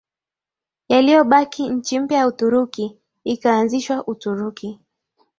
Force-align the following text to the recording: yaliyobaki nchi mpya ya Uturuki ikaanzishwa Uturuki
yaliyobaki 0.89 1.69
nchi 1.69 1.99
mpya 1.99 2.17
ya 2.17 2.27
Uturuki 2.27 2.97
ikaanzishwa 3.23 4.07
Uturuki 4.07 4.79